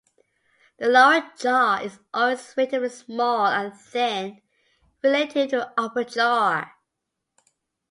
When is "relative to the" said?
5.03-5.73